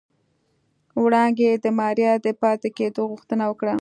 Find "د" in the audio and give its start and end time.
1.63-1.65, 2.25-2.27